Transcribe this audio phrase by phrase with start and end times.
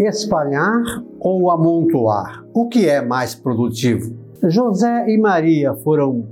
[0.00, 0.82] Espalhar
[1.18, 2.42] ou amontoar?
[2.54, 4.16] O que é mais produtivo?
[4.42, 6.26] José e Maria foram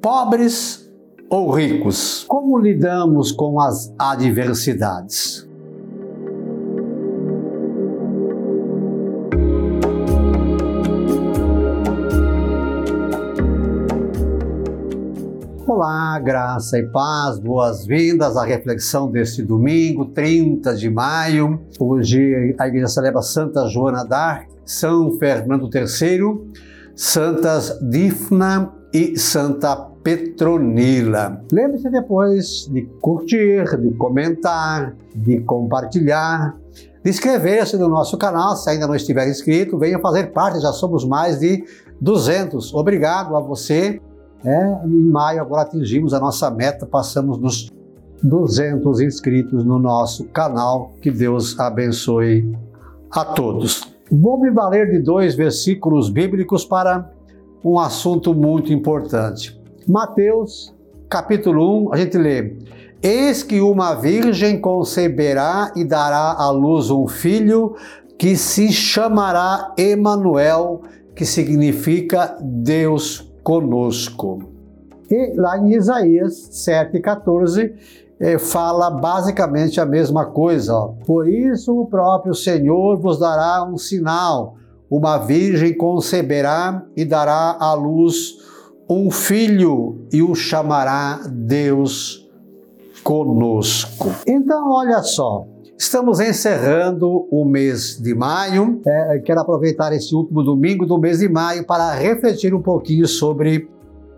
[0.00, 0.88] pobres
[1.28, 2.24] ou ricos?
[2.28, 5.47] Como lidamos com as adversidades?
[15.80, 21.60] Olá, graça e paz, boas-vindas à reflexão deste domingo, 30 de maio.
[21.78, 26.52] Hoje a igreja celebra Santa Joana d'Arc, São Fernando III,
[26.96, 31.44] Santas Difna e Santa Petronila.
[31.52, 36.56] Lembre-se depois de curtir, de comentar, de compartilhar,
[37.04, 41.04] de inscrever-se no nosso canal, se ainda não estiver inscrito, venha fazer parte, já somos
[41.04, 41.64] mais de
[42.00, 42.74] 200.
[42.74, 44.00] Obrigado a você
[44.44, 47.70] é, em maio agora atingimos a nossa meta, passamos dos
[48.22, 50.92] 200 inscritos no nosso canal.
[51.00, 52.56] Que Deus abençoe
[53.10, 53.92] a todos.
[54.10, 57.10] Vou me valer de dois versículos bíblicos para
[57.64, 59.58] um assunto muito importante.
[59.86, 60.74] Mateus,
[61.08, 62.56] capítulo 1, a gente lê:
[63.02, 67.74] Eis que uma virgem conceberá e dará à luz um filho
[68.18, 70.82] que se chamará Emanuel,
[71.14, 74.40] que significa Deus conosco.
[75.10, 77.72] E lá em Isaías 7,14
[78.20, 80.74] eh, fala basicamente a mesma coisa.
[80.74, 80.88] Ó.
[81.06, 84.56] Por isso o próprio Senhor vos dará um sinal:
[84.90, 88.36] uma virgem conceberá e dará à luz
[88.86, 92.28] um filho e o chamará Deus
[93.02, 94.10] conosco.
[94.26, 95.46] Então, olha só,
[95.78, 98.82] Estamos encerrando o mês de maio.
[98.84, 103.70] É, quero aproveitar esse último domingo do mês de maio para refletir um pouquinho sobre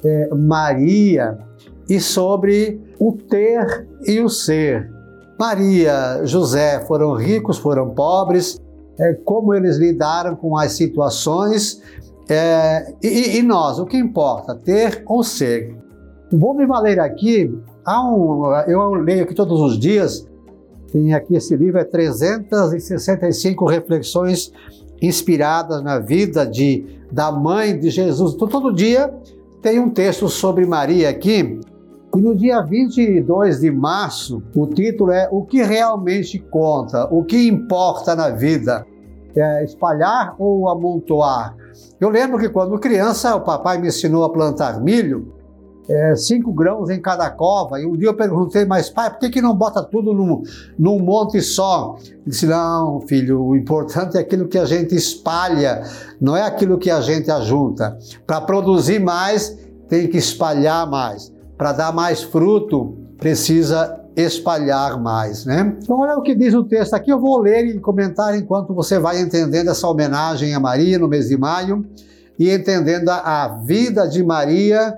[0.03, 1.39] é, Maria
[1.87, 4.91] e sobre o ter e o ser.
[5.39, 8.59] Maria, José foram ricos, foram pobres,
[8.99, 11.83] é, como eles lidaram com as situações
[12.27, 15.77] é, e, e, nós, o que importa, ter ou ser.
[16.33, 17.55] Vou me valer aqui,
[17.87, 20.30] um, eu leio aqui todos os dias
[20.93, 24.53] tem aqui esse livro, é 365 reflexões
[25.01, 28.35] inspiradas na vida de, da mãe de Jesus.
[28.35, 29.13] Então, todo dia
[29.63, 31.61] tem um texto sobre Maria aqui.
[32.15, 37.07] E no dia 22 de março, o título é O que realmente conta?
[37.11, 38.85] O que importa na vida?
[39.35, 41.57] É espalhar ou amontoar?
[42.01, 45.40] Eu lembro que quando criança, o papai me ensinou a plantar milho
[45.91, 47.81] é, cinco grãos em cada cova.
[47.81, 50.43] E um dia eu perguntei, mas pai, por que, que não bota tudo num,
[50.79, 51.97] num monte só?
[52.05, 55.83] Ele disse, não, filho, o importante é aquilo que a gente espalha,
[56.21, 57.99] não é aquilo que a gente ajunta.
[58.25, 59.59] Para produzir mais,
[59.89, 61.33] tem que espalhar mais.
[61.59, 65.77] Para dar mais fruto, precisa espalhar mais, né?
[65.83, 68.99] Então olha o que diz o texto aqui, eu vou ler e comentar enquanto você
[68.99, 71.85] vai entendendo essa homenagem a Maria no mês de maio
[72.39, 74.97] e entendendo a vida de Maria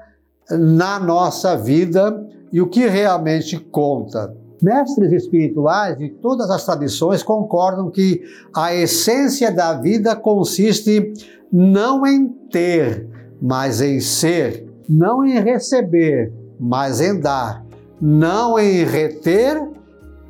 [0.59, 4.35] na nossa vida e o que realmente conta.
[4.63, 8.23] Mestres espirituais de todas as tradições concordam que
[8.55, 11.13] a essência da vida consiste
[11.53, 13.09] não em ter,
[13.41, 17.65] mas em ser, não em receber, mas em dar,
[18.01, 19.61] não em reter,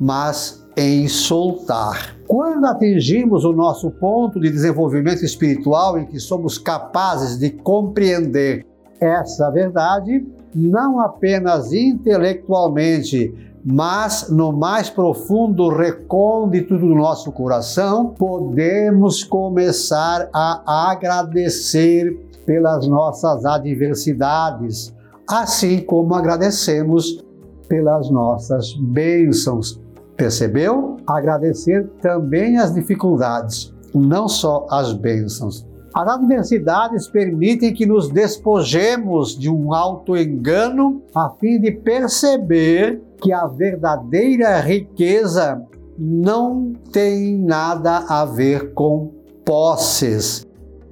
[0.00, 2.16] mas em soltar.
[2.26, 8.64] Quando atingimos o nosso ponto de desenvolvimento espiritual em que somos capazes de compreender
[9.02, 10.24] essa verdade,
[10.54, 22.16] não apenas intelectualmente, mas no mais profundo recôndito do nosso coração, podemos começar a agradecer
[22.46, 24.94] pelas nossas adversidades,
[25.28, 27.24] assim como agradecemos
[27.69, 29.80] pelas nossas bênçãos.
[30.16, 30.96] Percebeu?
[31.06, 35.66] Agradecer também as dificuldades, não só as bênçãos.
[35.94, 43.47] As adversidades permitem que nos despojemos de um auto-engano a fim de perceber que a
[43.47, 45.62] verdadeira riqueza
[45.98, 49.12] não tem nada a ver com
[49.44, 50.46] posses.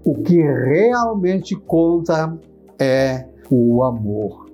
[0.04, 2.38] O que realmente conta
[2.78, 4.46] é o amor.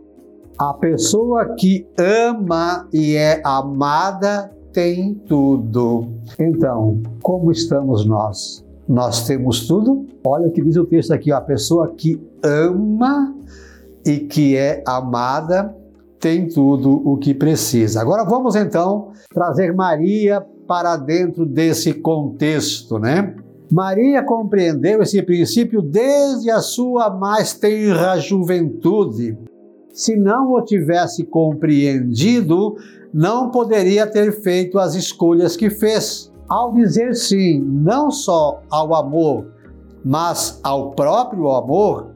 [0.59, 6.09] A pessoa que ama e é amada tem tudo.
[6.39, 8.66] Então, como estamos nós?
[8.89, 10.07] Nós temos tudo.
[10.25, 13.35] Olha o que diz o texto aqui: a pessoa que ama
[14.05, 15.75] e que é amada
[16.21, 18.01] tem tudo o que precisa.
[18.01, 23.35] Agora vamos então trazer Maria para dentro desse contexto, né?
[23.71, 29.37] Maria compreendeu esse princípio desde a sua mais tenra juventude.
[29.93, 32.77] Se não o tivesse compreendido,
[33.13, 36.31] não poderia ter feito as escolhas que fez.
[36.49, 39.47] Ao dizer sim, não só ao amor,
[40.05, 42.13] mas ao próprio amor,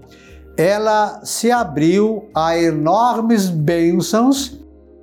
[0.56, 4.60] ela se abriu a enormes bênçãos,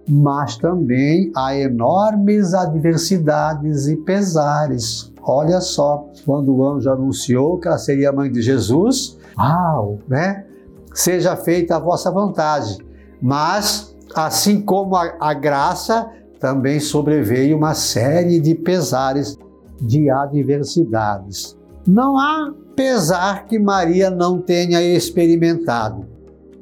[0.08, 5.12] mas também a enormes adversidades e pesares.
[5.22, 10.46] Olha só, quando o anjo anunciou que ela seria mãe de Jesus, uau, né?
[10.94, 12.78] Seja feita a vossa vontade.
[13.22, 16.10] Mas, assim como a, a graça,
[16.40, 19.38] também sobreveio uma série de pesares,
[19.82, 21.58] de adversidades.
[21.86, 26.06] Não há pesar que Maria não tenha experimentado.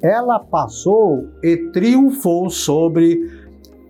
[0.02, 3.46] Ela passou e triunfou sobre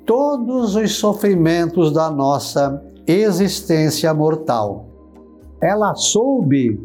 [0.05, 4.87] todos os sofrimentos da nossa existência mortal.
[5.61, 6.79] Ela soube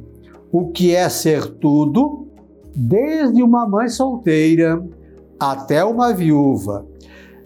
[0.51, 2.27] o que é ser tudo,
[2.75, 4.83] desde uma mãe solteira
[5.39, 6.85] até uma viúva,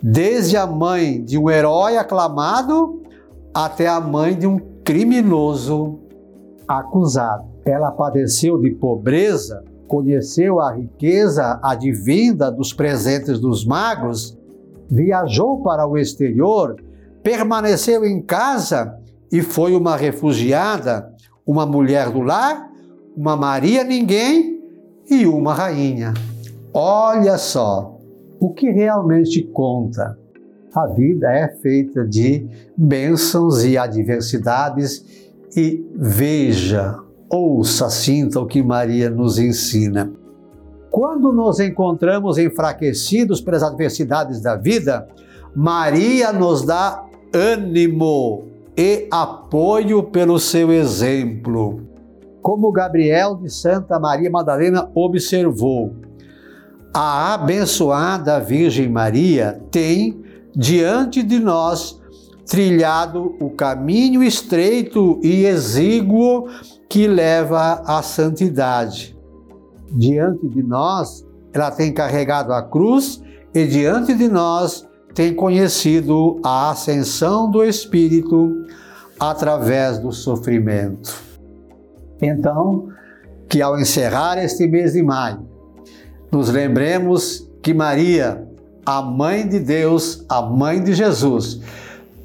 [0.06, 3.02] desde a mãe de um herói aclamado
[3.54, 5.98] até a mãe de um criminoso
[6.68, 7.46] acusado.
[7.64, 14.36] Ela padeceu de pobreza, conheceu a riqueza advinda dos presentes dos magos,
[14.90, 16.76] viajou para o exterior,
[17.22, 18.98] permaneceu em casa
[19.32, 21.10] e foi uma refugiada,
[21.46, 22.70] uma mulher do lar,
[23.16, 24.60] uma Maria ninguém
[25.08, 26.12] e uma rainha.
[26.74, 27.93] Olha só,
[28.44, 30.18] o que realmente conta.
[30.74, 32.46] A vida é feita de
[32.76, 35.02] bênçãos e adversidades
[35.56, 36.98] e veja,
[37.30, 40.12] ouça, sinta o que Maria nos ensina.
[40.90, 45.08] Quando nos encontramos enfraquecidos pelas adversidades da vida,
[45.56, 47.02] Maria nos dá
[47.32, 48.44] ânimo
[48.76, 51.80] e apoio pelo seu exemplo.
[52.42, 56.03] Como Gabriel de Santa Maria Madalena observou,
[56.94, 60.22] a abençoada Virgem Maria tem
[60.54, 62.00] diante de nós
[62.46, 66.48] trilhado o caminho estreito e exíguo
[66.88, 69.16] que leva à santidade.
[69.90, 73.20] Diante de nós, ela tem carregado a cruz
[73.52, 78.66] e diante de nós tem conhecido a ascensão do Espírito
[79.18, 81.12] através do sofrimento.
[82.22, 82.88] Então,
[83.48, 85.53] que ao encerrar este mês de maio,
[86.34, 88.44] nos lembremos que Maria,
[88.84, 91.60] a mãe de Deus, a mãe de Jesus,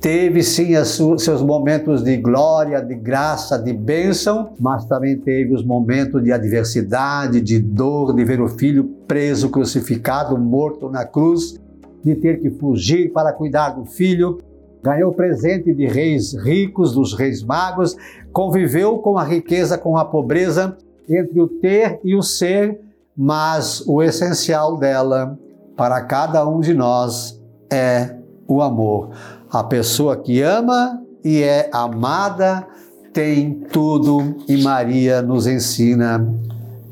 [0.01, 6.23] teve sim seus momentos de glória, de graça, de bênção, mas também teve os momentos
[6.23, 11.59] de adversidade, de dor, de ver o filho preso, crucificado, morto na cruz,
[12.03, 14.39] de ter que fugir para cuidar do filho.
[14.81, 17.95] Ganhou presente de reis ricos, dos reis magos,
[18.33, 20.75] conviveu com a riqueza, com a pobreza,
[21.07, 22.88] entre o ter e o ser,
[23.21, 25.37] mas o essencial dela
[25.75, 27.37] para cada um de nós
[27.69, 28.15] é
[28.47, 29.09] o amor.
[29.51, 32.65] A pessoa que ama e é amada
[33.11, 36.33] tem tudo e Maria nos ensina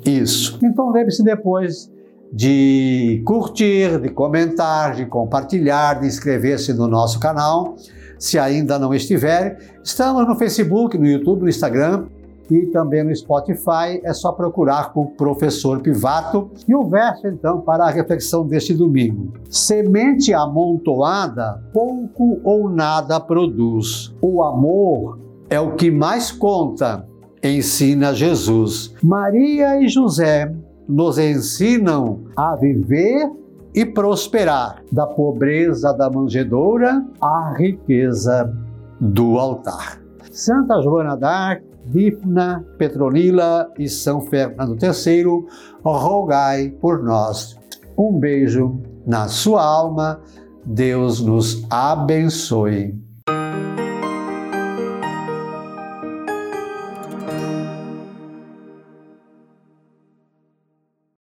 [0.04, 0.60] isso.
[0.62, 1.90] Então lembre-se depois
[2.34, 7.78] de curtir, de comentar, de compartilhar, de inscrever-se no nosso canal.
[8.20, 12.08] Se ainda não estiver, estamos no Facebook, no YouTube, no Instagram
[12.50, 14.02] e também no Spotify.
[14.04, 16.50] É só procurar por Professor Pivato.
[16.68, 24.14] E o verso, então, para a reflexão deste domingo: Semente amontoada, pouco ou nada produz.
[24.22, 27.08] O amor é o que mais conta,
[27.44, 28.94] ensina Jesus.
[29.02, 30.54] Maria e José
[30.88, 33.30] nos ensinam a viver
[33.74, 38.52] e prosperar, da pobreza da manjedoura à riqueza
[39.00, 40.02] do altar.
[40.32, 45.24] Santa Joana d'Arc Difna, Petronila e São Fernando III,
[45.84, 47.58] rogai por nós.
[47.98, 50.22] Um beijo na sua alma,
[50.66, 53.07] Deus nos abençoe.